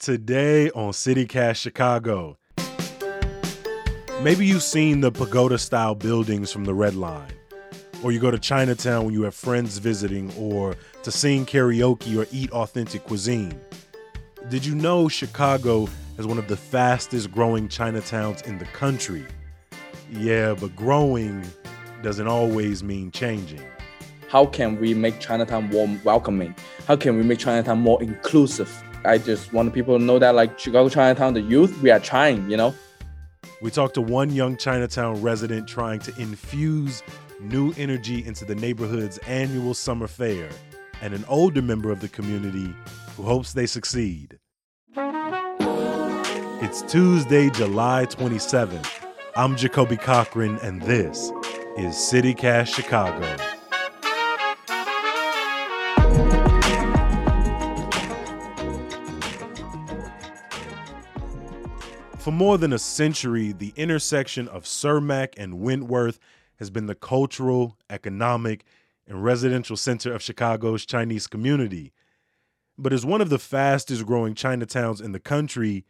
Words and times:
Today 0.00 0.70
on 0.70 0.92
CityCast 0.92 1.56
Chicago. 1.56 2.38
Maybe 4.22 4.46
you've 4.46 4.62
seen 4.62 5.02
the 5.02 5.12
pagoda 5.12 5.58
style 5.58 5.94
buildings 5.94 6.50
from 6.50 6.64
the 6.64 6.72
Red 6.72 6.94
Line, 6.94 7.30
or 8.02 8.10
you 8.10 8.18
go 8.18 8.30
to 8.30 8.38
Chinatown 8.38 9.04
when 9.04 9.12
you 9.12 9.24
have 9.24 9.34
friends 9.34 9.76
visiting, 9.76 10.32
or 10.38 10.74
to 11.02 11.10
sing 11.10 11.44
karaoke 11.44 12.16
or 12.16 12.26
eat 12.32 12.50
authentic 12.52 13.04
cuisine. 13.04 13.60
Did 14.48 14.64
you 14.64 14.74
know 14.74 15.06
Chicago 15.06 15.86
is 16.16 16.26
one 16.26 16.38
of 16.38 16.48
the 16.48 16.56
fastest 16.56 17.30
growing 17.30 17.68
Chinatowns 17.68 18.46
in 18.46 18.56
the 18.56 18.64
country? 18.64 19.26
Yeah, 20.10 20.54
but 20.54 20.74
growing 20.74 21.44
doesn't 22.00 22.26
always 22.26 22.82
mean 22.82 23.10
changing. 23.10 23.60
How 24.30 24.46
can 24.46 24.80
we 24.80 24.94
make 24.94 25.20
Chinatown 25.20 25.68
more 25.68 25.90
welcoming? 26.04 26.54
How 26.88 26.96
can 26.96 27.18
we 27.18 27.22
make 27.22 27.38
Chinatown 27.40 27.80
more 27.80 28.02
inclusive? 28.02 28.82
I 29.04 29.16
just 29.16 29.52
want 29.52 29.72
people 29.72 29.98
to 29.98 30.04
know 30.04 30.18
that, 30.18 30.34
like 30.34 30.58
Chicago 30.58 30.90
Chinatown, 30.90 31.32
the 31.32 31.40
youth, 31.40 31.80
we 31.80 31.90
are 31.90 32.00
trying, 32.00 32.50
you 32.50 32.56
know? 32.56 32.74
We 33.62 33.70
talked 33.70 33.94
to 33.94 34.02
one 34.02 34.30
young 34.30 34.58
Chinatown 34.58 35.22
resident 35.22 35.66
trying 35.66 36.00
to 36.00 36.20
infuse 36.20 37.02
new 37.40 37.72
energy 37.78 38.24
into 38.24 38.44
the 38.44 38.54
neighborhood's 38.54 39.16
annual 39.18 39.72
summer 39.72 40.06
fair, 40.06 40.50
and 41.00 41.14
an 41.14 41.24
older 41.28 41.62
member 41.62 41.90
of 41.90 42.00
the 42.00 42.08
community 42.08 42.74
who 43.16 43.22
hopes 43.22 43.54
they 43.54 43.66
succeed. 43.66 44.38
It's 46.62 46.82
Tuesday, 46.82 47.48
July 47.48 48.04
27th. 48.04 48.86
I'm 49.34 49.56
Jacoby 49.56 49.96
Cochran, 49.96 50.58
and 50.58 50.82
this 50.82 51.30
is 51.78 51.94
CityCast 51.94 52.74
Chicago. 52.74 53.59
For 62.20 62.32
more 62.32 62.58
than 62.58 62.74
a 62.74 62.78
century, 62.78 63.52
the 63.52 63.72
intersection 63.76 64.46
of 64.48 64.64
Cermak 64.64 65.32
and 65.38 65.62
Wentworth 65.62 66.18
has 66.56 66.68
been 66.68 66.84
the 66.84 66.94
cultural, 66.94 67.78
economic, 67.88 68.66
and 69.08 69.24
residential 69.24 69.74
center 69.74 70.12
of 70.12 70.20
Chicago's 70.20 70.84
Chinese 70.84 71.26
community. 71.26 71.94
But 72.76 72.92
as 72.92 73.06
one 73.06 73.22
of 73.22 73.30
the 73.30 73.38
fastest 73.38 74.04
growing 74.04 74.34
Chinatowns 74.34 75.02
in 75.02 75.12
the 75.12 75.18
country, 75.18 75.86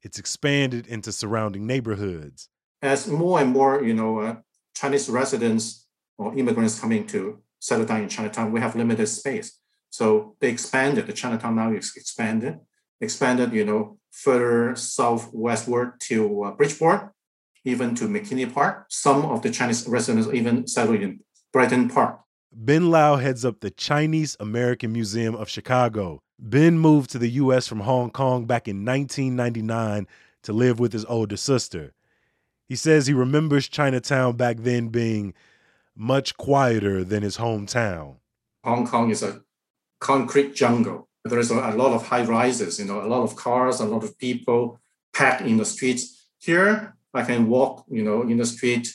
it's 0.00 0.18
expanded 0.18 0.86
into 0.86 1.12
surrounding 1.12 1.66
neighborhoods. 1.66 2.48
As 2.80 3.06
more 3.06 3.40
and 3.40 3.50
more, 3.50 3.84
you 3.84 3.92
know, 3.92 4.20
uh, 4.20 4.36
Chinese 4.74 5.10
residents 5.10 5.86
or 6.16 6.34
immigrants 6.38 6.80
coming 6.80 7.06
to 7.08 7.42
settle 7.58 7.84
down 7.84 8.02
in 8.02 8.08
Chinatown, 8.08 8.50
we 8.50 8.60
have 8.60 8.76
limited 8.76 9.08
space. 9.08 9.58
So 9.90 10.36
they 10.40 10.48
expanded. 10.48 11.06
The 11.06 11.12
Chinatown 11.12 11.56
now 11.56 11.70
is 11.72 11.92
expanded, 11.96 12.60
expanded, 13.00 13.52
you 13.52 13.64
know, 13.64 13.98
further 14.10 14.74
southwestward 14.76 16.00
to 16.00 16.44
uh, 16.44 16.50
Bridgeport, 16.52 17.12
even 17.64 17.94
to 17.96 18.08
McKinley 18.08 18.46
Park. 18.46 18.86
Some 18.88 19.24
of 19.26 19.42
the 19.42 19.50
Chinese 19.50 19.86
residents 19.86 20.28
even 20.32 20.66
settled 20.66 21.00
in 21.00 21.20
Brighton 21.52 21.88
Park. 21.88 22.20
Ben 22.52 22.90
Lau 22.90 23.16
heads 23.16 23.44
up 23.44 23.60
the 23.60 23.70
Chinese 23.70 24.36
American 24.40 24.92
Museum 24.92 25.34
of 25.34 25.48
Chicago. 25.48 26.22
Ben 26.38 26.78
moved 26.78 27.10
to 27.10 27.18
the 27.18 27.30
U.S. 27.30 27.66
from 27.66 27.80
Hong 27.80 28.10
Kong 28.10 28.46
back 28.46 28.68
in 28.68 28.84
1999 28.84 30.06
to 30.42 30.52
live 30.52 30.78
with 30.78 30.92
his 30.92 31.04
older 31.06 31.36
sister. 31.36 31.92
He 32.68 32.76
says 32.76 33.06
he 33.06 33.12
remembers 33.12 33.68
Chinatown 33.68 34.36
back 34.36 34.58
then 34.60 34.88
being 34.88 35.34
much 35.94 36.36
quieter 36.36 37.04
than 37.04 37.22
his 37.22 37.36
hometown. 37.36 38.16
Hong 38.64 38.86
Kong 38.86 39.10
is 39.10 39.22
a 39.22 39.42
concrete 40.00 40.54
jungle 40.54 41.08
there 41.28 41.38
is 41.38 41.50
a, 41.50 41.54
lot 41.54 41.92
of 41.92 42.06
high 42.06 42.24
rises, 42.24 42.78
you 42.78 42.84
know, 42.84 43.02
a 43.02 43.08
lot 43.08 43.22
of 43.22 43.36
cars, 43.36 43.80
a 43.80 43.84
lot 43.84 44.04
of 44.04 44.18
people 44.18 44.80
packed 45.14 45.42
in 45.42 45.56
the 45.56 45.64
streets. 45.64 46.28
Here, 46.38 46.96
I 47.14 47.22
can 47.22 47.48
walk, 47.48 47.84
you 47.88 48.02
know, 48.02 48.22
in 48.22 48.36
the 48.36 48.46
street 48.46 48.94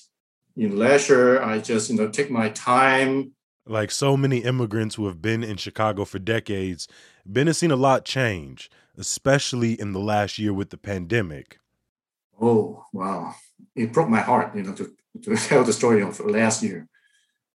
in 0.55 0.77
leisure. 0.77 1.41
I 1.41 1.59
just, 1.59 1.89
you 1.89 1.97
know, 1.97 2.09
take 2.09 2.29
my 2.29 2.49
time. 2.49 3.33
Like 3.65 3.91
so 3.91 4.17
many 4.17 4.39
immigrants 4.39 4.95
who 4.95 5.07
have 5.07 5.21
been 5.21 5.43
in 5.43 5.57
Chicago 5.57 6.05
for 6.05 6.19
decades, 6.19 6.87
Ben 7.25 7.47
has 7.47 7.57
seen 7.57 7.71
a 7.71 7.75
lot 7.75 8.05
change, 8.05 8.69
especially 8.97 9.79
in 9.79 9.93
the 9.93 9.99
last 9.99 10.39
year 10.39 10.53
with 10.53 10.69
the 10.69 10.77
pandemic. 10.77 11.59
Oh, 12.39 12.85
wow. 12.91 13.35
It 13.75 13.93
broke 13.93 14.09
my 14.09 14.21
heart, 14.21 14.55
you 14.55 14.63
know, 14.63 14.73
to, 14.73 14.91
to 15.23 15.35
tell 15.47 15.63
the 15.63 15.73
story 15.73 16.01
of 16.01 16.19
last 16.19 16.63
year. 16.63 16.87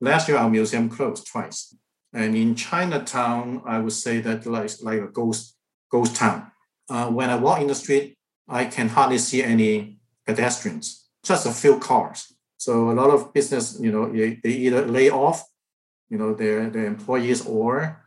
Last 0.01 0.29
year, 0.29 0.37
our 0.37 0.51
museum 0.51 0.91
closed 0.91 1.27
twice. 1.27 1.75
And 2.15 2.37
in 2.37 2.55
Chinatown, 2.55 3.61
I 3.67 3.81
would 3.81 3.93
say 3.93 4.21
that 4.21 4.47
like, 4.47 4.71
like 4.83 5.01
a 5.01 5.09
ghost, 5.09 5.57
ghost 5.91 6.15
town. 6.15 6.51
Uh, 6.89 7.09
when 7.09 7.29
I 7.29 7.35
walk 7.35 7.61
in 7.61 7.67
the 7.67 7.75
street, 7.75 8.17
I 8.49 8.67
can 8.67 8.89
hardly 8.89 9.19
see 9.19 9.43
any 9.43 9.99
pedestrians, 10.25 11.09
just 11.25 11.45
a 11.45 11.51
few 11.51 11.79
cars. 11.81 12.33
So 12.57 12.91
a 12.91 12.93
lot 12.93 13.11
of 13.11 13.33
business, 13.33 13.79
you 13.81 13.91
know, 13.91 14.11
they, 14.13 14.39
they 14.43 14.53
either 14.53 14.87
lay 14.87 15.11
off, 15.11 15.45
you 16.09 16.17
know, 16.17 16.35
their, 16.35 16.71
their 16.71 16.87
employees 16.87 17.45
or 17.47 18.01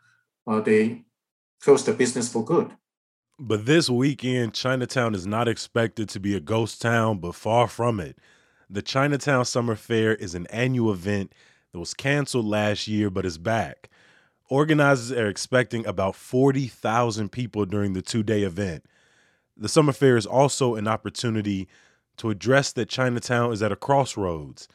uh, 0.47 0.61
they 0.61 1.03
close 1.61 1.83
the 1.83 1.93
business 1.93 2.31
for 2.31 2.45
good. 2.45 2.71
But 3.39 3.65
this 3.65 3.89
weekend, 3.89 4.53
Chinatown 4.53 5.13
is 5.15 5.27
not 5.27 5.47
expected 5.47 6.07
to 6.09 6.19
be 6.19 6.33
a 6.33 6.39
ghost 6.39 6.81
town, 6.81 7.19
but 7.19 7.35
far 7.35 7.67
from 7.67 7.99
it. 7.99 8.17
The 8.69 8.81
Chinatown 8.81 9.45
Summer 9.45 9.75
Fair 9.75 10.15
is 10.15 10.33
an 10.33 10.47
annual 10.47 10.91
event 10.91 11.33
that 11.71 11.79
was 11.79 11.93
canceled 11.93 12.45
last 12.45 12.87
year, 12.87 13.09
but 13.09 13.25
is 13.25 13.37
back. 13.37 13.89
Organizers 14.49 15.11
are 15.11 15.27
expecting 15.27 15.85
about 15.85 16.15
40,000 16.15 17.31
people 17.31 17.65
during 17.65 17.93
the 17.93 18.01
two 18.01 18.23
day 18.23 18.43
event. 18.43 18.85
The 19.57 19.69
summer 19.69 19.91
fair 19.91 20.17
is 20.17 20.25
also 20.25 20.75
an 20.75 20.87
opportunity 20.87 21.67
to 22.17 22.29
address 22.29 22.71
that 22.73 22.89
Chinatown 22.89 23.51
is 23.51 23.61
at 23.61 23.71
a 23.71 23.75
crossroads. 23.75 24.67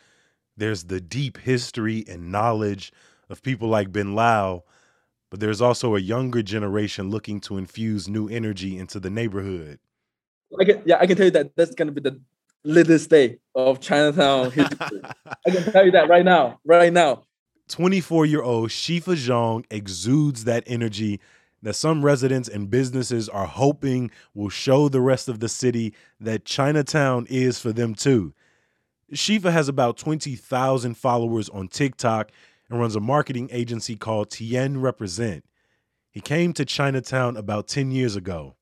There's 0.56 0.84
the 0.84 1.00
deep 1.00 1.38
history 1.38 2.04
and 2.08 2.30
knowledge 2.30 2.92
of 3.30 3.42
people 3.42 3.68
like 3.68 3.92
Ben 3.92 4.14
Lau, 4.14 4.64
but 5.30 5.40
there's 5.40 5.60
also 5.60 5.96
a 5.96 6.00
younger 6.00 6.42
generation 6.42 7.10
looking 7.10 7.40
to 7.40 7.56
infuse 7.56 8.08
new 8.08 8.28
energy 8.28 8.78
into 8.78 9.00
the 9.00 9.08
neighborhood. 9.10 9.78
I 10.60 10.64
can, 10.64 10.82
yeah, 10.84 10.98
I 11.00 11.06
can 11.06 11.16
tell 11.16 11.24
you 11.24 11.32
that 11.32 11.56
that's 11.56 11.74
going 11.74 11.86
to 11.86 11.92
be 11.92 12.02
the 12.02 12.20
latest 12.64 13.08
day 13.08 13.38
of 13.54 13.80
Chinatown 13.80 14.50
history. 14.50 15.00
I 15.46 15.50
can 15.50 15.72
tell 15.72 15.86
you 15.86 15.92
that 15.92 16.08
right 16.08 16.24
now, 16.24 16.60
right 16.64 16.92
now. 16.92 17.24
24 17.72 18.26
year 18.26 18.42
old 18.42 18.68
Shifa 18.68 19.16
Zhang 19.16 19.64
exudes 19.70 20.44
that 20.44 20.62
energy 20.66 21.18
that 21.62 21.72
some 21.72 22.04
residents 22.04 22.46
and 22.46 22.68
businesses 22.68 23.30
are 23.30 23.46
hoping 23.46 24.10
will 24.34 24.50
show 24.50 24.90
the 24.90 25.00
rest 25.00 25.26
of 25.26 25.40
the 25.40 25.48
city 25.48 25.94
that 26.20 26.44
Chinatown 26.44 27.26
is 27.30 27.58
for 27.58 27.72
them 27.72 27.94
too. 27.94 28.34
Shifa 29.14 29.50
has 29.50 29.70
about 29.70 29.96
20,000 29.96 30.98
followers 30.98 31.48
on 31.48 31.66
TikTok 31.66 32.30
and 32.68 32.78
runs 32.78 32.94
a 32.94 33.00
marketing 33.00 33.48
agency 33.50 33.96
called 33.96 34.30
Tien 34.30 34.78
Represent. 34.78 35.42
He 36.10 36.20
came 36.20 36.52
to 36.52 36.66
Chinatown 36.66 37.38
about 37.38 37.68
10 37.68 37.90
years 37.90 38.16
ago. 38.16 38.54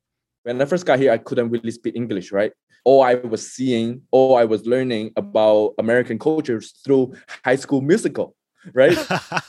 When 0.44 0.62
I 0.62 0.66
first 0.66 0.86
got 0.86 1.00
here, 1.00 1.10
I 1.10 1.18
couldn't 1.18 1.50
really 1.50 1.72
speak 1.72 1.96
English, 1.96 2.30
right? 2.30 2.52
All 2.84 3.02
I 3.02 3.14
was 3.14 3.50
seeing, 3.50 4.02
all 4.12 4.36
I 4.36 4.44
was 4.44 4.66
learning 4.66 5.10
about 5.16 5.74
American 5.80 6.16
cultures 6.16 6.74
through 6.84 7.14
high 7.44 7.56
school 7.56 7.80
musical 7.80 8.36
right? 8.74 8.96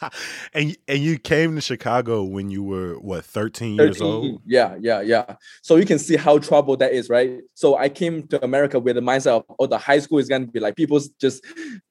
and 0.54 0.78
and 0.88 1.00
you 1.00 1.18
came 1.18 1.56
to 1.56 1.62
Chicago 1.62 2.24
when 2.24 2.50
you 2.50 2.64
were 2.64 2.96
what 3.00 3.26
13, 3.26 3.78
13, 3.78 3.88
years 3.88 4.02
old? 4.02 4.42
Yeah, 4.46 4.76
yeah, 4.80 5.02
yeah. 5.02 5.36
So 5.62 5.76
you 5.76 5.86
can 5.86 6.00
see 6.00 6.16
how 6.16 6.38
trouble 6.40 6.78
that 6.78 6.94
is, 6.94 7.10
right? 7.10 7.42
So 7.54 7.78
I 7.78 7.90
came 7.90 8.28
to 8.28 8.44
America 8.44 8.80
with 8.80 8.96
the 8.96 9.02
mindset 9.02 9.38
of 9.38 9.46
oh, 9.60 9.68
the 9.68 9.78
high 9.78 10.00
school 10.00 10.20
is 10.20 10.28
gonna 10.28 10.48
be 10.48 10.60
like 10.60 10.76
people 10.76 11.00
just 11.20 11.46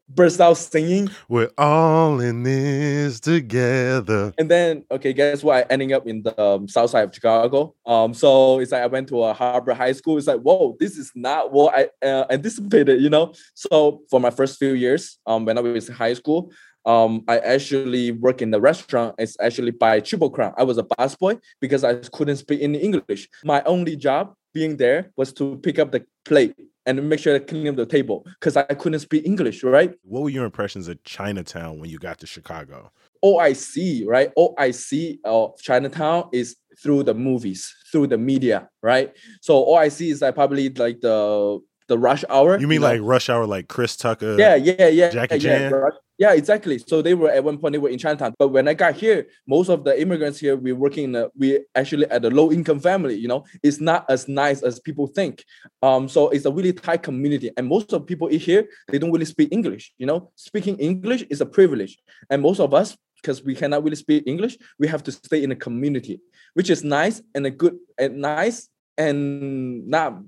burst 0.08 0.40
out 0.40 0.56
singing. 0.56 1.10
We're 1.28 1.50
all 1.56 2.20
in 2.20 2.42
this 2.42 3.20
together. 3.20 4.32
And 4.38 4.50
then 4.50 4.84
okay, 4.90 5.12
guess 5.12 5.42
what? 5.42 5.56
I 5.58 5.66
ending 5.70 5.92
up 5.92 6.06
in 6.06 6.22
the 6.22 6.40
um, 6.40 6.68
south 6.68 6.90
side 6.90 7.08
of 7.08 7.14
Chicago. 7.14 7.74
Um, 7.86 8.14
so 8.14 8.60
it's 8.60 8.72
like 8.72 8.82
I 8.82 8.86
went 8.86 9.08
to 9.08 9.22
a 9.22 9.32
Harper 9.32 9.74
High 9.74 9.92
School. 9.92 10.18
It's 10.18 10.26
like 10.26 10.40
whoa, 10.40 10.76
this 10.80 10.96
is 10.96 11.12
not 11.14 11.52
what 11.52 11.74
I 11.74 12.06
uh, 12.06 12.26
anticipated, 12.30 13.00
you 13.00 13.10
know. 13.10 13.34
So 13.54 14.02
for 14.10 14.20
my 14.20 14.30
first 14.30 14.58
few 14.58 14.72
years, 14.72 15.18
um, 15.26 15.44
when 15.44 15.58
I 15.58 15.60
was 15.60 15.88
in 15.88 15.94
high 15.94 16.14
school 16.14 16.50
um, 16.86 17.24
I 17.28 17.38
actually 17.38 18.12
work 18.12 18.42
in 18.42 18.50
the 18.50 18.60
restaurant. 18.60 19.14
It's 19.18 19.36
actually 19.40 19.72
by 19.72 20.00
Triple 20.00 20.30
Crown. 20.30 20.54
I 20.56 20.64
was 20.64 20.78
a 20.78 20.82
busboy 20.82 21.40
because 21.60 21.84
I 21.84 21.94
couldn't 21.94 22.36
speak 22.36 22.62
any 22.62 22.78
English. 22.78 23.28
My 23.44 23.62
only 23.64 23.96
job 23.96 24.34
being 24.52 24.76
there 24.76 25.12
was 25.16 25.32
to 25.34 25.56
pick 25.58 25.78
up 25.78 25.92
the 25.92 26.04
plate 26.24 26.54
and 26.86 27.08
make 27.08 27.20
sure 27.20 27.38
to 27.38 27.44
clean 27.44 27.68
up 27.68 27.76
the 27.76 27.86
table 27.86 28.26
because 28.40 28.56
I 28.56 28.62
couldn't 28.64 29.00
speak 29.00 29.26
English, 29.26 29.62
right? 29.62 29.94
What 30.02 30.22
were 30.22 30.30
your 30.30 30.44
impressions 30.44 30.88
of 30.88 31.02
Chinatown 31.04 31.78
when 31.78 31.90
you 31.90 31.98
got 31.98 32.18
to 32.20 32.26
Chicago? 32.26 32.90
All 33.22 33.38
I 33.38 33.52
see, 33.52 34.04
right? 34.04 34.32
All 34.34 34.54
I 34.58 34.70
see 34.70 35.20
of 35.24 35.58
Chinatown 35.58 36.30
is 36.32 36.56
through 36.82 37.02
the 37.02 37.14
movies, 37.14 37.74
through 37.92 38.06
the 38.06 38.16
media, 38.16 38.68
right? 38.82 39.14
So 39.42 39.54
all 39.54 39.76
I 39.76 39.88
see 39.88 40.10
is 40.10 40.22
like 40.22 40.34
probably 40.34 40.70
like 40.70 41.00
the 41.00 41.60
the 41.90 41.98
rush 41.98 42.24
hour. 42.30 42.58
You 42.58 42.68
mean 42.68 42.80
know? 42.80 42.86
like 42.86 43.00
rush 43.02 43.28
hour, 43.28 43.46
like 43.46 43.68
Chris 43.68 43.96
Tucker? 43.96 44.38
yeah, 44.38 44.54
yeah, 44.54 44.86
yeah, 44.86 45.10
Jackie 45.10 45.38
yeah, 45.38 45.68
Chan? 45.68 45.72
rush- 45.72 45.94
yeah, 46.18 46.34
exactly. 46.34 46.78
So 46.78 47.02
they 47.02 47.14
were 47.14 47.30
at 47.30 47.42
one 47.42 47.58
point 47.58 47.72
they 47.72 47.78
were 47.78 47.88
in 47.88 47.98
Chinatown, 47.98 48.34
but 48.38 48.48
when 48.48 48.68
I 48.68 48.74
got 48.74 48.94
here, 48.94 49.26
most 49.48 49.68
of 49.68 49.84
the 49.84 50.00
immigrants 50.00 50.38
here 50.38 50.54
we 50.54 50.72
working 50.72 51.04
in 51.04 51.14
a, 51.16 51.28
we 51.36 51.60
actually 51.74 52.06
at 52.06 52.24
a 52.24 52.30
low 52.30 52.52
income 52.52 52.78
family. 52.78 53.16
You 53.16 53.26
know, 53.26 53.44
it's 53.62 53.80
not 53.80 54.04
as 54.08 54.28
nice 54.28 54.62
as 54.62 54.78
people 54.78 55.08
think. 55.08 55.44
Um, 55.82 56.08
so 56.08 56.28
it's 56.28 56.44
a 56.44 56.52
really 56.52 56.72
tight 56.72 57.02
community, 57.02 57.50
and 57.56 57.66
most 57.66 57.92
of 57.92 58.06
people 58.06 58.28
here 58.28 58.68
they 58.88 58.98
don't 58.98 59.12
really 59.12 59.24
speak 59.24 59.48
English. 59.50 59.92
You 59.98 60.06
know, 60.06 60.30
speaking 60.36 60.76
English 60.78 61.24
is 61.28 61.40
a 61.40 61.46
privilege, 61.46 61.98
and 62.30 62.40
most 62.40 62.60
of 62.60 62.72
us 62.72 62.96
because 63.20 63.44
we 63.44 63.54
cannot 63.54 63.82
really 63.84 63.96
speak 63.96 64.22
English, 64.26 64.56
we 64.78 64.88
have 64.88 65.02
to 65.02 65.12
stay 65.12 65.42
in 65.42 65.52
a 65.52 65.56
community, 65.56 66.20
which 66.54 66.70
is 66.70 66.82
nice 66.82 67.20
and 67.34 67.44
a 67.44 67.50
good 67.50 67.76
and 67.98 68.16
nice 68.16 68.68
and 68.96 69.86
not 69.88 70.22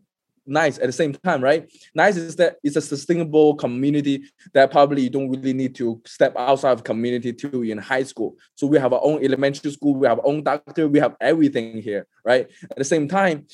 nice 0.47 0.79
at 0.79 0.87
the 0.87 0.93
same 0.93 1.13
time, 1.13 1.43
right? 1.43 1.71
Nice 1.95 2.17
is 2.17 2.37
that 2.37 2.57
it's 2.63 2.77
a 2.77 2.81
sustainable 2.81 3.55
community 3.55 4.25
that 4.55 4.71
probably 4.71 5.03
you 5.03 5.11
don't 5.11 5.31
really 5.31 5.53
need 5.53 5.75
to 5.77 6.01
step 6.07 6.35
outside 6.37 6.73
of 6.73 6.85
community 6.85 7.33
to 7.33 7.63
in 7.63 7.79
high 7.79 8.03
school. 8.03 8.37
So 8.55 8.67
we 8.67 8.79
have 8.79 8.93
our 8.93 9.01
own 9.03 9.25
elementary 9.25 9.71
school, 9.71 9.95
we 9.95 10.07
have 10.07 10.19
our 10.19 10.27
own 10.27 10.43
doctor, 10.43 10.89
we 10.89 10.99
have 10.99 11.17
everything 11.21 11.81
here, 11.81 12.07
right? 12.25 12.49
At 12.71 12.77
the 12.77 12.85
same 12.85 13.09
time, 13.09 13.47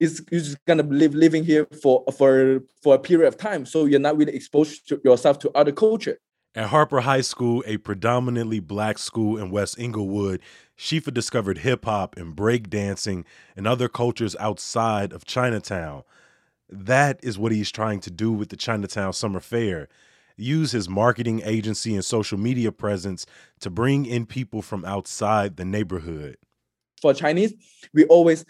it's 0.00 0.20
you're 0.30 0.40
just 0.40 0.64
gonna 0.64 0.82
live 0.82 1.14
living 1.14 1.44
here 1.44 1.66
for 1.82 2.04
for 2.16 2.60
for 2.82 2.94
a 2.94 2.98
period 2.98 3.28
of 3.28 3.36
time. 3.36 3.66
So 3.66 3.84
you're 3.84 4.00
not 4.00 4.16
really 4.16 4.34
exposed 4.34 4.88
to 4.88 5.00
yourself 5.04 5.38
to 5.40 5.50
other 5.54 5.72
culture. 5.72 6.18
At 6.54 6.68
Harper 6.68 7.00
High 7.00 7.22
School, 7.22 7.62
a 7.66 7.78
predominantly 7.78 8.60
black 8.60 8.98
school 8.98 9.38
in 9.38 9.50
West 9.50 9.78
Englewood, 9.78 10.40
Shifa 10.82 11.14
discovered 11.14 11.58
hip 11.58 11.84
hop 11.84 12.16
and 12.16 12.34
break 12.34 12.68
dancing 12.68 13.24
and 13.56 13.68
other 13.68 13.88
cultures 13.88 14.34
outside 14.40 15.12
of 15.12 15.24
Chinatown. 15.24 16.02
That 16.68 17.20
is 17.22 17.38
what 17.38 17.52
he's 17.52 17.70
trying 17.70 18.00
to 18.00 18.10
do 18.10 18.32
with 18.32 18.48
the 18.48 18.56
Chinatown 18.56 19.12
Summer 19.12 19.38
Fair. 19.38 19.88
Use 20.36 20.72
his 20.72 20.88
marketing 20.88 21.40
agency 21.44 21.94
and 21.94 22.04
social 22.04 22.36
media 22.36 22.72
presence 22.72 23.26
to 23.60 23.70
bring 23.70 24.06
in 24.06 24.26
people 24.26 24.60
from 24.60 24.84
outside 24.84 25.56
the 25.56 25.64
neighborhood. 25.64 26.36
for 27.00 27.14
Chinese, 27.14 27.54
we 27.94 28.04
always 28.06 28.44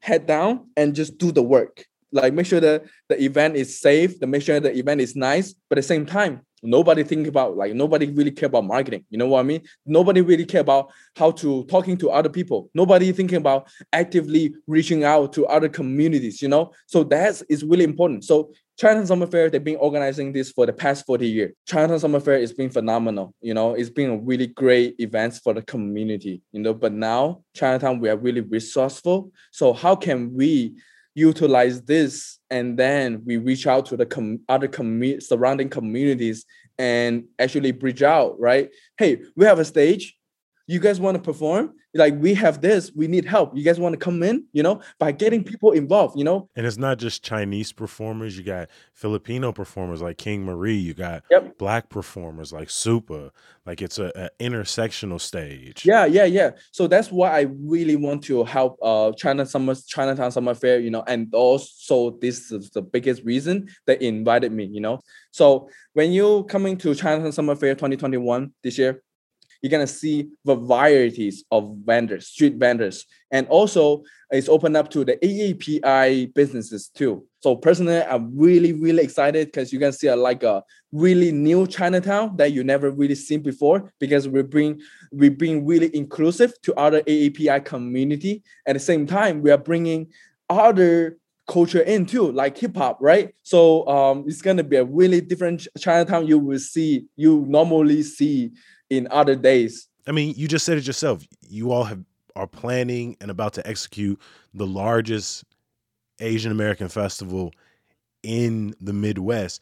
head 0.00 0.26
down 0.26 0.68
and 0.76 0.94
just 0.94 1.16
do 1.16 1.32
the 1.32 1.42
work. 1.42 1.86
Like 2.14 2.32
make 2.32 2.46
sure 2.46 2.60
that 2.60 2.84
the 3.08 3.22
event 3.22 3.56
is 3.56 3.80
safe, 3.80 4.18
to 4.20 4.26
make 4.26 4.42
sure 4.42 4.60
the 4.60 4.76
event 4.76 5.00
is 5.00 5.16
nice, 5.16 5.52
but 5.68 5.78
at 5.78 5.82
the 5.82 5.88
same 5.88 6.06
time, 6.06 6.40
nobody 6.62 7.02
think 7.02 7.26
about 7.26 7.56
like 7.56 7.74
nobody 7.74 8.06
really 8.06 8.30
care 8.30 8.46
about 8.46 8.64
marketing. 8.64 9.04
You 9.10 9.18
know 9.18 9.26
what 9.26 9.40
I 9.40 9.42
mean? 9.42 9.62
Nobody 9.84 10.20
really 10.20 10.46
care 10.46 10.60
about 10.62 10.92
how 11.16 11.32
to 11.32 11.64
talking 11.64 11.96
to 11.98 12.10
other 12.10 12.30
people. 12.30 12.70
Nobody 12.74 13.12
thinking 13.12 13.36
about 13.36 13.68
actively 13.92 14.54
reaching 14.66 15.04
out 15.04 15.32
to 15.34 15.46
other 15.46 15.68
communities, 15.68 16.40
you 16.40 16.48
know? 16.48 16.72
So 16.86 17.04
that 17.04 17.42
is 17.48 17.64
really 17.64 17.84
important. 17.84 18.24
So 18.24 18.52
Chinatown 18.76 19.06
Summer 19.06 19.26
Fair, 19.26 19.50
they've 19.50 19.62
been 19.62 19.76
organizing 19.76 20.32
this 20.32 20.50
for 20.50 20.66
the 20.66 20.72
past 20.72 21.06
40 21.06 21.28
years. 21.28 21.52
Chinatown 21.66 22.00
Summer 22.00 22.20
Fair 22.20 22.40
has 22.40 22.52
been 22.52 22.70
phenomenal. 22.70 23.34
You 23.40 23.54
know, 23.54 23.74
it's 23.74 23.90
been 23.90 24.10
a 24.10 24.16
really 24.16 24.48
great 24.48 24.96
event 24.98 25.40
for 25.44 25.52
the 25.52 25.62
community, 25.62 26.42
you 26.50 26.60
know, 26.60 26.74
but 26.74 26.92
now 26.92 27.42
Chinatown, 27.54 28.00
we 28.00 28.08
are 28.08 28.16
really 28.16 28.40
resourceful. 28.40 29.30
So 29.52 29.72
how 29.72 29.94
can 29.94 30.34
we 30.34 30.74
utilize 31.14 31.82
this 31.82 32.38
and 32.50 32.78
then 32.78 33.22
we 33.24 33.36
reach 33.36 33.66
out 33.66 33.86
to 33.86 33.96
the 33.96 34.06
com- 34.06 34.40
other 34.48 34.68
commu- 34.68 35.22
surrounding 35.22 35.68
communities 35.68 36.44
and 36.78 37.24
actually 37.38 37.72
bridge 37.72 38.02
out, 38.02 38.38
right? 38.38 38.70
Hey, 38.98 39.22
we 39.36 39.44
have 39.46 39.58
a 39.58 39.64
stage. 39.64 40.16
You 40.66 40.80
guys 40.80 40.98
want 41.00 41.16
to 41.16 41.22
perform? 41.22 41.74
Like 41.96 42.14
we 42.18 42.34
have 42.34 42.60
this, 42.60 42.90
we 42.96 43.06
need 43.06 43.24
help. 43.24 43.56
You 43.56 43.62
guys 43.62 43.78
want 43.78 43.92
to 43.92 43.98
come 43.98 44.22
in, 44.22 44.46
you 44.52 44.62
know, 44.62 44.80
by 44.98 45.12
getting 45.12 45.44
people 45.44 45.70
involved, 45.72 46.18
you 46.18 46.24
know? 46.24 46.48
And 46.56 46.66
it's 46.66 46.78
not 46.78 46.98
just 46.98 47.22
Chinese 47.22 47.70
performers, 47.70 48.36
you 48.36 48.42
got 48.44 48.68
Filipino 48.94 49.52
performers 49.52 50.02
like 50.02 50.18
King 50.18 50.44
Marie, 50.44 50.74
you 50.74 50.92
got 50.94 51.22
Yep. 51.30 51.58
black 51.58 51.90
performers 51.90 52.52
like 52.52 52.68
Super. 52.70 53.30
Like 53.64 53.80
it's 53.80 53.98
a, 53.98 54.10
a 54.16 54.30
intersectional 54.42 55.20
stage. 55.20 55.84
Yeah, 55.84 56.06
yeah, 56.06 56.24
yeah. 56.24 56.50
So 56.72 56.88
that's 56.88 57.12
why 57.12 57.30
I 57.30 57.42
really 57.42 57.96
want 57.96 58.24
to 58.24 58.42
help 58.44 58.76
uh 58.82 59.12
China 59.12 59.46
Summer 59.46 59.74
Chinatown 59.86 60.32
Summer 60.32 60.54
Fair, 60.54 60.80
you 60.80 60.90
know, 60.90 61.04
and 61.06 61.32
also 61.34 62.18
this 62.20 62.50
is 62.50 62.70
the 62.70 62.82
biggest 62.82 63.22
reason 63.24 63.68
they 63.86 64.00
invited 64.00 64.50
me, 64.50 64.64
you 64.64 64.80
know. 64.80 64.98
So 65.30 65.68
when 65.92 66.10
you 66.10 66.44
coming 66.44 66.76
to 66.78 66.94
Chinatown 66.94 67.32
Summer 67.32 67.54
Fair 67.54 67.74
2021 67.74 68.52
this 68.62 68.78
year, 68.78 69.02
you're 69.64 69.70
gonna 69.70 69.86
see 69.86 70.28
varieties 70.44 71.42
of 71.50 71.74
vendors, 71.86 72.26
street 72.26 72.56
vendors, 72.56 73.06
and 73.30 73.48
also 73.48 74.02
it's 74.30 74.46
open 74.46 74.76
up 74.76 74.90
to 74.90 75.06
the 75.06 75.16
AAPI 75.16 76.34
businesses 76.34 76.88
too. 76.88 77.24
So 77.40 77.56
personally, 77.56 78.02
I'm 78.02 78.36
really, 78.36 78.74
really 78.74 79.02
excited 79.02 79.46
because 79.46 79.72
you 79.72 79.78
can 79.78 79.92
see 79.92 80.08
a, 80.08 80.16
like 80.16 80.42
a 80.42 80.62
really 80.92 81.32
new 81.32 81.66
Chinatown 81.66 82.36
that 82.36 82.52
you 82.52 82.62
never 82.62 82.90
really 82.90 83.14
seen 83.14 83.40
before 83.40 83.90
because 84.00 84.28
we 84.28 84.42
bring 84.42 84.82
we 85.12 85.30
being 85.30 85.64
really 85.64 85.96
inclusive 85.96 86.60
to 86.60 86.74
other 86.74 87.00
AAPI 87.00 87.64
community. 87.64 88.42
At 88.66 88.74
the 88.74 88.80
same 88.80 89.06
time, 89.06 89.40
we 89.40 89.50
are 89.50 89.56
bringing 89.56 90.08
other 90.50 91.16
culture 91.46 91.82
in 91.82 92.06
too, 92.06 92.32
like 92.32 92.56
hip 92.56 92.76
hop, 92.76 92.98
right? 93.00 93.34
So 93.42 93.86
um, 93.86 94.24
it's 94.26 94.42
gonna 94.42 94.64
be 94.64 94.76
a 94.76 94.84
really 94.84 95.20
different 95.20 95.66
Chinatown 95.78 96.26
you 96.26 96.38
will 96.38 96.58
see 96.58 97.06
you 97.16 97.44
normally 97.48 98.02
see 98.02 98.52
in 98.90 99.08
other 99.10 99.36
days. 99.36 99.88
I 100.06 100.12
mean, 100.12 100.34
you 100.36 100.48
just 100.48 100.64
said 100.64 100.78
it 100.78 100.86
yourself. 100.86 101.24
You 101.48 101.72
all 101.72 101.84
have 101.84 102.02
are 102.36 102.46
planning 102.46 103.16
and 103.20 103.30
about 103.30 103.52
to 103.54 103.66
execute 103.66 104.20
the 104.54 104.66
largest 104.66 105.44
Asian 106.20 106.50
American 106.50 106.88
festival 106.88 107.52
in 108.22 108.74
the 108.80 108.92
Midwest. 108.92 109.60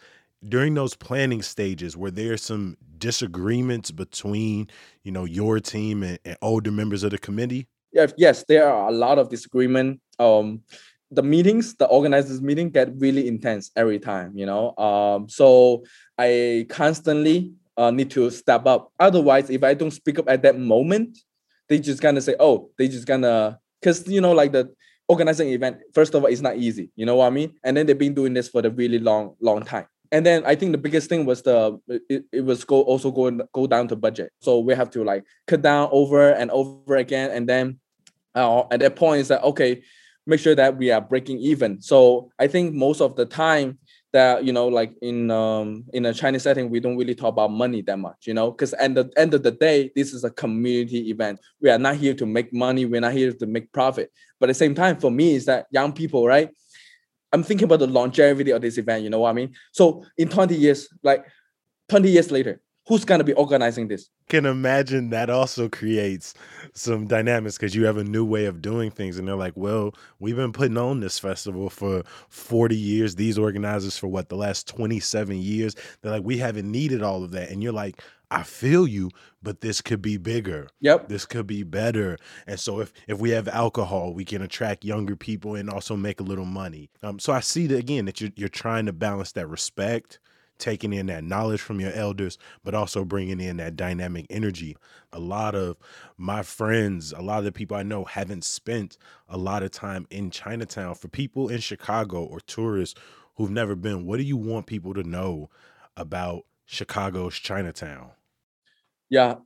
During 0.48 0.74
those 0.74 0.96
planning 0.96 1.42
stages, 1.42 1.96
were 1.96 2.10
there 2.10 2.36
some 2.36 2.76
disagreements 2.98 3.90
between, 3.90 4.68
you 5.02 5.12
know, 5.12 5.24
your 5.24 5.60
team 5.60 6.02
and, 6.02 6.18
and 6.24 6.36
older 6.42 6.70
members 6.70 7.02
of 7.02 7.10
the 7.10 7.18
committee? 7.18 7.68
Yeah, 7.92 8.06
yes, 8.16 8.44
there 8.48 8.66
are 8.66 8.88
a 8.88 8.92
lot 8.92 9.18
of 9.18 9.28
disagreement. 9.28 10.00
Um, 10.18 10.62
the 11.12 11.22
meetings, 11.22 11.74
the 11.74 11.86
organizers 11.86 12.40
meeting 12.40 12.70
get 12.70 12.88
really 12.96 13.28
intense 13.28 13.70
every 13.76 13.98
time, 13.98 14.32
you 14.34 14.46
know. 14.46 14.76
Um, 14.76 15.28
so 15.28 15.84
I 16.18 16.66
constantly 16.68 17.52
uh, 17.76 17.90
need 17.90 18.10
to 18.12 18.30
step 18.30 18.66
up. 18.66 18.92
Otherwise, 18.98 19.50
if 19.50 19.62
I 19.62 19.74
don't 19.74 19.90
speak 19.90 20.18
up 20.18 20.28
at 20.28 20.42
that 20.42 20.58
moment, 20.58 21.18
they 21.68 21.78
just 21.78 22.00
gonna 22.00 22.20
say, 22.20 22.34
oh, 22.40 22.70
they 22.78 22.88
just 22.88 23.06
gonna, 23.06 23.58
cause 23.82 24.08
you 24.08 24.20
know, 24.20 24.32
like 24.32 24.52
the 24.52 24.72
organizing 25.08 25.48
event. 25.50 25.78
First 25.94 26.14
of 26.14 26.22
all, 26.22 26.30
it's 26.30 26.40
not 26.40 26.56
easy. 26.56 26.90
You 26.96 27.06
know 27.06 27.16
what 27.16 27.26
I 27.26 27.30
mean? 27.30 27.54
And 27.62 27.76
then 27.76 27.86
they've 27.86 27.98
been 27.98 28.14
doing 28.14 28.34
this 28.34 28.48
for 28.48 28.62
the 28.62 28.70
really 28.70 28.98
long, 28.98 29.36
long 29.40 29.62
time. 29.62 29.86
And 30.10 30.26
then 30.26 30.44
I 30.44 30.54
think 30.54 30.72
the 30.72 30.78
biggest 30.78 31.08
thing 31.08 31.24
was 31.24 31.42
the 31.42 31.78
it, 32.08 32.24
it 32.32 32.40
was 32.42 32.64
go 32.64 32.82
also 32.82 33.10
going 33.10 33.40
go 33.52 33.66
down 33.66 33.88
to 33.88 33.96
budget. 33.96 34.30
So 34.40 34.58
we 34.60 34.74
have 34.74 34.90
to 34.90 35.04
like 35.04 35.24
cut 35.46 35.62
down 35.62 35.88
over 35.90 36.30
and 36.30 36.50
over 36.50 36.96
again. 36.96 37.30
And 37.30 37.48
then 37.48 37.80
uh, 38.34 38.64
at 38.70 38.80
that 38.80 38.96
point, 38.96 39.20
it's 39.20 39.30
like 39.30 39.42
okay, 39.42 39.82
make 40.26 40.40
sure 40.40 40.54
that 40.54 40.76
we 40.76 40.90
are 40.90 41.00
breaking 41.00 41.38
even. 41.38 41.80
So 41.80 42.30
I 42.38 42.46
think 42.46 42.74
most 42.74 43.00
of 43.00 43.16
the 43.16 43.26
time 43.26 43.78
that 44.12 44.44
you 44.44 44.52
know 44.52 44.68
like 44.68 44.94
in 45.00 45.30
um 45.30 45.84
in 45.92 46.04
a 46.06 46.12
chinese 46.12 46.42
setting 46.42 46.68
we 46.68 46.80
don't 46.80 46.96
really 46.96 47.14
talk 47.14 47.30
about 47.30 47.50
money 47.50 47.80
that 47.80 47.98
much 47.98 48.26
you 48.26 48.34
know 48.34 48.50
because 48.50 48.74
at 48.74 48.94
the 48.94 49.10
end 49.16 49.32
of 49.32 49.42
the 49.42 49.50
day 49.50 49.90
this 49.96 50.12
is 50.12 50.22
a 50.24 50.30
community 50.30 51.10
event. 51.10 51.40
We 51.60 51.70
are 51.70 51.78
not 51.78 51.96
here 51.96 52.14
to 52.14 52.26
make 52.26 52.52
money. 52.52 52.84
We're 52.84 53.00
not 53.00 53.14
here 53.14 53.32
to 53.32 53.46
make 53.46 53.72
profit. 53.72 54.12
But 54.38 54.48
at 54.48 54.52
the 54.52 54.58
same 54.58 54.74
time 54.74 54.98
for 54.98 55.10
me 55.10 55.34
is 55.34 55.46
that 55.46 55.66
young 55.70 55.92
people 55.92 56.26
right 56.26 56.50
i'm 57.32 57.42
thinking 57.42 57.64
about 57.64 57.78
the 57.78 57.86
longevity 57.86 58.50
of 58.50 58.60
this 58.60 58.76
event 58.76 59.02
you 59.02 59.10
know 59.10 59.20
what 59.20 59.30
i 59.30 59.32
mean? 59.32 59.54
So 59.72 60.04
in 60.18 60.28
20 60.28 60.54
years 60.54 60.88
like 61.02 61.24
20 61.88 62.10
years 62.10 62.30
later 62.30 62.60
who's 62.86 63.04
going 63.04 63.18
to 63.20 63.24
be 63.24 63.32
organizing 63.34 63.88
this 63.88 64.10
Can 64.28 64.46
imagine 64.46 65.10
that 65.10 65.28
also 65.28 65.68
creates 65.68 66.32
some 66.74 67.06
dynamics 67.06 67.58
because 67.58 67.74
you 67.74 67.84
have 67.84 67.98
a 67.98 68.04
new 68.04 68.24
way 68.24 68.46
of 68.46 68.62
doing 68.62 68.90
things, 68.90 69.18
and 69.18 69.28
they're 69.28 69.36
like, 69.36 69.52
"Well, 69.56 69.94
we've 70.20 70.36
been 70.36 70.52
putting 70.52 70.78
on 70.78 71.00
this 71.00 71.18
festival 71.18 71.68
for 71.68 72.02
forty 72.30 72.76
years. 72.76 73.16
These 73.16 73.36
organizers 73.36 73.98
for 73.98 74.06
what 74.08 74.28
the 74.30 74.36
last 74.36 74.66
twenty-seven 74.68 75.36
years. 75.36 75.74
They're 76.00 76.12
like, 76.12 76.24
we 76.24 76.38
haven't 76.38 76.70
needed 76.70 77.02
all 77.02 77.22
of 77.24 77.32
that." 77.32 77.50
And 77.50 77.62
you're 77.62 77.72
like, 77.74 78.00
"I 78.30 78.42
feel 78.42 78.86
you, 78.88 79.10
but 79.42 79.60
this 79.60 79.82
could 79.82 80.00
be 80.00 80.16
bigger. 80.16 80.68
yep 80.80 81.08
This 81.08 81.26
could 81.26 81.46
be 81.46 81.62
better." 81.62 82.16
And 82.46 82.58
so, 82.58 82.80
if 82.80 82.92
if 83.08 83.18
we 83.18 83.30
have 83.30 83.48
alcohol, 83.48 84.14
we 84.14 84.24
can 84.24 84.40
attract 84.40 84.82
younger 84.84 85.16
people 85.16 85.56
and 85.56 85.68
also 85.68 85.94
make 85.96 86.20
a 86.20 86.24
little 86.24 86.46
money. 86.46 86.90
Um, 87.02 87.18
so 87.18 87.32
I 87.34 87.40
see 87.40 87.66
that 87.66 87.78
again 87.78 88.06
that 88.06 88.20
you're 88.20 88.30
you're 88.36 88.48
trying 88.48 88.86
to 88.86 88.92
balance 88.94 89.32
that 89.32 89.48
respect 89.48 90.20
taking 90.58 90.92
in 90.92 91.06
that 91.06 91.24
knowledge 91.24 91.60
from 91.60 91.80
your 91.80 91.92
elders, 91.92 92.38
but 92.62 92.74
also 92.74 93.04
bringing 93.04 93.40
in 93.40 93.56
that 93.56 93.76
dynamic 93.76 94.26
energy. 94.30 94.76
A 95.12 95.18
lot 95.18 95.54
of 95.54 95.76
my 96.16 96.42
friends, 96.42 97.12
a 97.12 97.20
lot 97.20 97.38
of 97.38 97.44
the 97.44 97.52
people 97.52 97.76
I 97.76 97.82
know 97.82 98.04
haven't 98.04 98.44
spent 98.44 98.96
a 99.28 99.36
lot 99.36 99.62
of 99.62 99.70
time 99.70 100.06
in 100.10 100.30
Chinatown. 100.30 100.94
For 100.94 101.08
people 101.08 101.48
in 101.48 101.60
Chicago 101.60 102.22
or 102.22 102.40
tourists 102.40 102.98
who've 103.36 103.50
never 103.50 103.74
been, 103.74 104.06
what 104.06 104.18
do 104.18 104.22
you 104.22 104.36
want 104.36 104.66
people 104.66 104.94
to 104.94 105.02
know 105.02 105.50
about 105.96 106.44
Chicago's 106.64 107.34
Chinatown? 107.34 108.10
Yeah, 109.10 109.36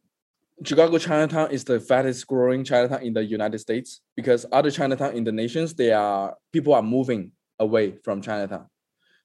Chicago 0.65 0.97
Chinatown 0.99 1.51
is 1.51 1.65
the 1.65 1.81
fastest 1.81 2.27
growing 2.27 2.65
Chinatown 2.65 3.03
in 3.03 3.13
the 3.13 3.25
United 3.25 3.59
States 3.59 4.01
because 4.15 4.47
other 4.53 4.71
Chinatown 4.71 5.15
in 5.15 5.25
the 5.25 5.33
nations, 5.33 5.75
they 5.75 5.93
are 5.93 6.37
people 6.53 6.73
are 6.73 6.83
moving 6.83 7.33
away 7.59 7.97
from 8.03 8.23
Chinatown. 8.23 8.67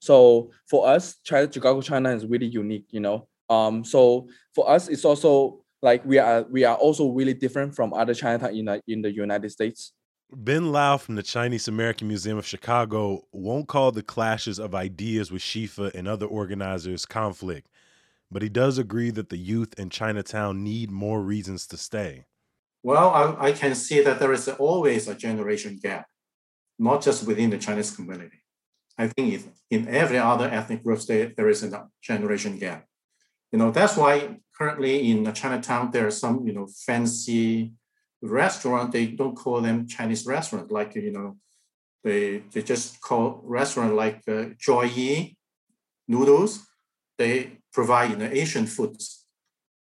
So 0.01 0.49
for 0.67 0.87
us, 0.87 1.17
China, 1.23 1.51
Chicago, 1.51 1.79
China 1.79 2.09
is 2.09 2.25
really 2.25 2.47
unique, 2.47 2.87
you 2.89 2.99
know. 2.99 3.27
Um, 3.49 3.85
so 3.85 4.27
for 4.55 4.67
us, 4.67 4.87
it's 4.87 5.05
also 5.05 5.63
like 5.83 6.03
we 6.03 6.17
are 6.17 6.43
we 6.49 6.63
are 6.63 6.75
also 6.75 7.09
really 7.09 7.35
different 7.35 7.75
from 7.75 7.93
other 7.93 8.15
Chinatown 8.15 8.55
in 8.55 8.65
the, 8.65 8.81
in 8.87 9.01
the 9.03 9.11
United 9.11 9.51
States. 9.51 9.93
Ben 10.33 10.71
Lau 10.71 10.97
from 10.97 11.15
the 11.15 11.23
Chinese 11.23 11.67
American 11.67 12.07
Museum 12.07 12.37
of 12.37 12.47
Chicago 12.47 13.21
won't 13.31 13.67
call 13.67 13.91
the 13.91 14.01
clashes 14.01 14.57
of 14.57 14.73
ideas 14.73 15.31
with 15.31 15.43
Shifa 15.43 15.93
and 15.93 16.07
other 16.07 16.25
organizers 16.25 17.05
conflict, 17.05 17.67
but 18.31 18.41
he 18.41 18.49
does 18.49 18.79
agree 18.79 19.11
that 19.11 19.29
the 19.29 19.37
youth 19.37 19.77
in 19.77 19.91
Chinatown 19.91 20.63
need 20.63 20.89
more 20.89 21.21
reasons 21.21 21.67
to 21.67 21.77
stay. 21.77 22.25
Well, 22.81 23.11
I, 23.11 23.49
I 23.49 23.51
can 23.51 23.75
see 23.75 24.01
that 24.01 24.19
there 24.19 24.33
is 24.33 24.47
always 24.47 25.07
a 25.07 25.13
generation 25.13 25.79
gap, 25.83 26.07
not 26.79 27.03
just 27.03 27.27
within 27.27 27.51
the 27.51 27.59
Chinese 27.59 27.95
community. 27.95 28.40
I 28.97 29.07
think 29.07 29.43
in 29.69 29.87
every 29.87 30.17
other 30.17 30.47
ethnic 30.49 30.83
group, 30.83 31.01
there, 31.01 31.31
there 31.35 31.49
is 31.49 31.63
a 31.63 31.87
generation 32.01 32.57
gap. 32.57 32.85
You 33.51 33.59
know, 33.59 33.71
that's 33.71 33.97
why 33.97 34.37
currently 34.57 35.09
in 35.09 35.31
Chinatown, 35.33 35.91
there 35.91 36.07
are 36.07 36.11
some, 36.11 36.45
you 36.47 36.53
know, 36.53 36.67
fancy 36.85 37.73
restaurant, 38.21 38.91
they 38.91 39.07
don't 39.07 39.35
call 39.35 39.61
them 39.61 39.87
Chinese 39.87 40.25
restaurant, 40.25 40.71
like, 40.71 40.95
you 40.95 41.11
know, 41.11 41.37
they, 42.03 42.43
they 42.51 42.61
just 42.61 43.01
call 43.01 43.41
restaurant 43.43 43.95
like 43.95 44.21
uh, 44.27 44.45
Joy 44.57 44.83
Yee 44.83 45.37
noodles. 46.07 46.67
They 47.17 47.57
provide, 47.73 48.11
you 48.11 48.17
know, 48.17 48.29
Asian 48.31 48.65
foods, 48.65 49.25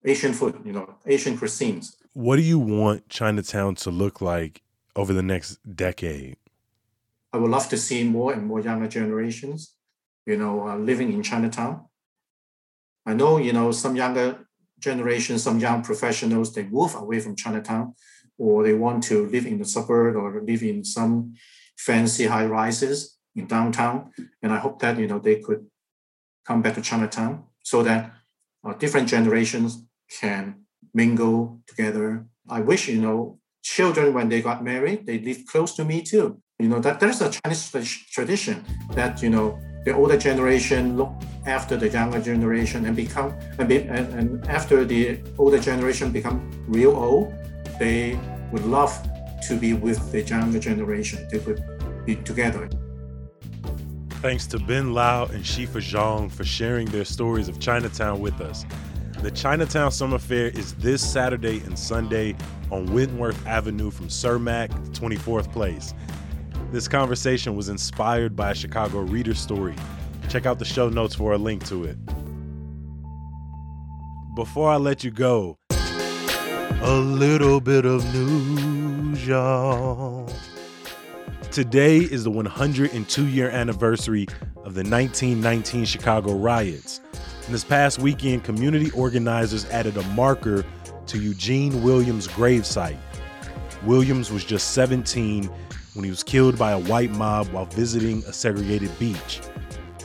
Asian 0.05 0.33
food, 0.33 0.61
you 0.65 0.73
know, 0.73 0.95
Asian 1.05 1.37
cuisines. 1.37 1.95
What 2.13 2.35
do 2.35 2.43
you 2.43 2.59
want 2.59 3.09
Chinatown 3.09 3.75
to 3.75 3.89
look 3.89 4.21
like 4.21 4.61
over 4.95 5.13
the 5.13 5.23
next 5.23 5.57
decade? 5.75 6.37
I 7.33 7.37
would 7.37 7.49
love 7.49 7.67
to 7.69 7.77
see 7.77 8.03
more 8.03 8.31
and 8.31 8.45
more 8.45 8.59
younger 8.59 8.87
generations, 8.87 9.75
you 10.25 10.37
know, 10.37 10.67
uh, 10.67 10.77
living 10.77 11.11
in 11.11 11.23
Chinatown. 11.23 11.85
I 13.07 13.15
know, 13.15 13.37
you 13.37 13.51
know, 13.51 13.71
some 13.71 13.95
younger 13.95 14.47
generations, 14.79 15.41
some 15.41 15.59
young 15.59 15.81
professionals, 15.81 16.53
they 16.53 16.63
move 16.63 16.93
away 16.93 17.19
from 17.19 17.35
Chinatown 17.35 17.95
or 18.37 18.63
they 18.63 18.73
want 18.73 19.03
to 19.05 19.25
live 19.27 19.47
in 19.47 19.57
the 19.57 19.65
suburb 19.65 20.15
or 20.15 20.41
live 20.41 20.61
in 20.61 20.83
some 20.83 21.33
fancy 21.77 22.25
high 22.25 22.45
rises 22.45 23.17
in 23.35 23.47
downtown. 23.47 24.11
And 24.43 24.53
I 24.53 24.59
hope 24.59 24.79
that 24.79 24.99
you 24.99 25.07
know 25.07 25.19
they 25.19 25.37
could 25.37 25.65
come 26.45 26.61
back 26.61 26.75
to 26.75 26.81
Chinatown 26.81 27.45
so 27.63 27.81
that 27.83 28.11
uh, 28.63 28.73
different 28.73 29.07
generations 29.09 29.83
can 30.19 30.65
mingle 30.93 31.61
together. 31.65 32.27
I 32.47 32.59
wish 32.61 32.87
you 32.87 33.01
know 33.01 33.39
children 33.63 34.13
when 34.13 34.27
they 34.29 34.41
got 34.41 34.63
married 34.63 35.05
they 35.07 35.19
live 35.19 35.45
close 35.47 35.73
to 35.75 35.85
me 35.85 36.03
too. 36.03 36.42
You 36.59 36.69
know 36.69 36.79
that 36.79 36.99
there's 36.99 37.21
a 37.21 37.29
Chinese 37.29 37.71
tradition 38.11 38.63
that 38.93 39.21
you 39.21 39.29
know 39.29 39.59
the 39.85 39.93
older 39.93 40.17
generation 40.17 40.95
look 40.95 41.11
after 41.45 41.75
the 41.75 41.89
younger 41.89 42.21
generation 42.21 42.85
and 42.85 42.95
become 42.95 43.33
and, 43.59 43.67
be, 43.67 43.77
and, 43.79 44.13
and 44.13 44.47
after 44.47 44.85
the 44.85 45.19
older 45.37 45.59
generation 45.59 46.11
become 46.11 46.49
real 46.67 46.91
old 46.91 47.33
they 47.79 48.19
would 48.51 48.65
love 48.65 48.93
to 49.47 49.57
be 49.57 49.73
with 49.73 50.11
the 50.11 50.21
younger 50.21 50.59
generation. 50.59 51.27
They 51.31 51.39
would 51.39 52.05
be 52.05 52.15
together. 52.17 52.69
Thanks 54.21 54.47
to 54.47 54.59
Ben 54.59 54.93
Lau 54.93 55.25
and 55.25 55.43
Shifa 55.43 55.81
Zhang 55.81 56.31
for 56.31 56.45
sharing 56.45 56.87
their 56.87 57.03
stories 57.03 57.49
of 57.49 57.59
Chinatown 57.59 58.21
with 58.21 58.39
us. 58.39 58.65
The 59.21 59.31
Chinatown 59.31 59.91
Summer 59.91 60.17
Fair 60.17 60.47
is 60.47 60.73
this 60.75 61.01
Saturday 61.01 61.59
and 61.65 61.77
Sunday 61.77 62.35
on 62.71 62.93
Wentworth 62.93 63.45
Avenue 63.47 63.91
from 63.91 64.07
to 64.07 65.01
24th 65.01 65.51
Place. 65.51 65.93
This 66.73 66.87
conversation 66.87 67.55
was 67.55 67.69
inspired 67.69 68.35
by 68.35 68.49
a 68.49 68.55
Chicago 68.55 69.01
reader 69.01 69.35
story. 69.35 69.75
Check 70.27 70.47
out 70.47 70.57
the 70.57 70.65
show 70.65 70.89
notes 70.89 71.13
for 71.13 71.33
a 71.33 71.37
link 71.37 71.63
to 71.67 71.83
it. 71.83 71.99
Before 74.35 74.71
I 74.71 74.77
let 74.77 75.03
you 75.03 75.11
go, 75.11 75.59
a 75.69 76.95
little 76.95 77.61
bit 77.61 77.85
of 77.85 78.03
news, 78.15 79.27
y'all. 79.27 80.27
Today 81.51 81.97
is 81.97 82.23
the 82.23 82.31
102 82.31 83.27
year 83.27 83.51
anniversary 83.51 84.25
of 84.55 84.73
the 84.73 84.81
1919 84.81 85.85
Chicago 85.85 86.33
riots. 86.33 87.01
And 87.45 87.53
this 87.53 87.63
past 87.63 87.99
weekend, 87.99 88.45
community 88.45 88.89
organizers 88.95 89.69
added 89.69 89.95
a 89.95 90.03
marker 90.07 90.65
to 91.05 91.19
Eugene 91.19 91.83
Williams' 91.83 92.27
gravesite. 92.27 92.97
Williams 93.83 94.31
was 94.31 94.43
just 94.43 94.71
17 94.71 95.51
when 95.93 96.03
he 96.03 96.09
was 96.09 96.23
killed 96.23 96.57
by 96.57 96.71
a 96.71 96.79
white 96.79 97.11
mob 97.11 97.47
while 97.47 97.65
visiting 97.65 98.23
a 98.23 98.33
segregated 98.33 98.97
beach. 98.99 99.41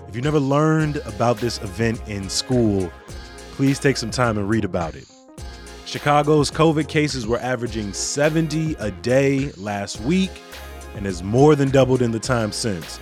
If 0.08 0.16
you 0.16 0.22
never 0.22 0.40
learned 0.40 0.96
about 0.98 1.38
this 1.38 1.58
event 1.62 2.00
in 2.08 2.28
school, 2.28 2.90
please 3.52 3.78
take 3.78 3.96
some 3.96 4.10
time 4.10 4.38
and 4.38 4.48
read 4.48 4.64
about 4.64 4.94
it. 4.94 5.06
Chicago's 5.84 6.50
COVID 6.50 6.88
cases 6.88 7.26
were 7.26 7.38
averaging 7.38 7.92
70 7.92 8.74
a 8.74 8.90
day 8.90 9.50
last 9.52 10.00
week 10.02 10.30
and 10.94 11.06
has 11.06 11.22
more 11.22 11.54
than 11.56 11.70
doubled 11.70 12.02
in 12.02 12.10
the 12.10 12.18
time 12.18 12.52
since. 12.52 13.00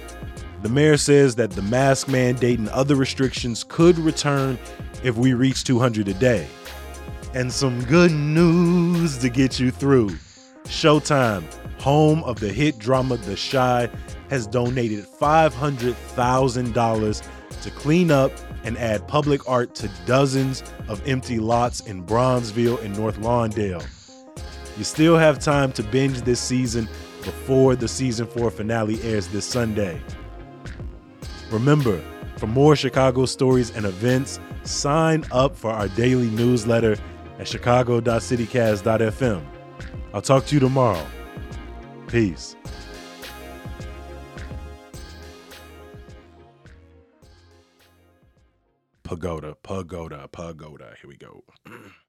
The 0.63 0.69
mayor 0.69 0.97
says 0.97 1.35
that 1.37 1.51
the 1.51 1.63
mask 1.63 2.09
mandate 2.09 2.59
and 2.59 2.69
other 2.71 2.95
restrictions 2.95 3.65
could 3.65 3.99
return 3.99 4.59
if 5.03 5.17
we 5.17 5.35
reach 5.35 5.65
200 5.65 6.09
a 6.09 6.15
day. 6.15 6.47
And 7.35 7.53
some 7.53 7.85
good 7.85 8.13
news 8.13 9.19
to 9.19 9.29
get 9.29 9.61
you 9.61 9.71
through. 9.71 10.11
Showtime, 10.65 11.45
home 11.87 12.25
of 12.25 12.41
the 12.41 12.53
hit 12.53 12.81
drama 12.81 13.17
The 13.17 13.37
Chi, 13.37 13.89
has 14.29 14.49
donated 14.49 15.07
$500,000 15.07 17.29
to 17.63 17.71
clean 17.71 18.11
up 18.11 18.33
and 18.65 18.77
add 18.77 19.07
public 19.07 19.49
art 19.49 19.77
to 19.77 19.89
dozens 20.05 20.65
of 20.89 21.01
empty 21.07 21.39
lots 21.39 21.83
in 21.83 22.05
Bronzeville 22.05 22.83
and 22.83 22.99
North 22.99 23.21
Lawndale. 23.21 23.87
You 24.77 24.83
still 24.83 25.17
have 25.17 25.39
time 25.39 25.71
to 25.75 25.85
binge 25.85 26.23
this 26.23 26.41
season 26.41 26.89
before 27.23 27.77
the 27.77 27.87
season 27.87 28.27
4 28.27 28.51
finale 28.51 29.01
airs 29.03 29.29
this 29.29 29.45
Sunday. 29.45 30.03
Remember, 31.53 32.03
for 32.37 32.49
more 32.49 32.75
Chicago 32.75 33.27
stories 33.27 33.71
and 33.77 33.87
events, 33.87 34.41
sign 34.65 35.25
up 35.31 35.55
for 35.55 35.71
our 35.71 35.87
daily 35.91 36.31
newsletter 36.31 36.97
at 37.39 37.47
chicago.citycast.fm. 37.47 39.47
I'll 40.13 40.21
talk 40.21 40.47
to 40.47 40.55
you 40.55 40.59
tomorrow. 40.59 41.07
Peace. 42.07 42.55
Pagoda, 49.03 49.57
pagoda, 49.63 50.29
pagoda. 50.29 50.95
Here 51.01 51.09
we 51.09 51.17
go. 51.17 51.43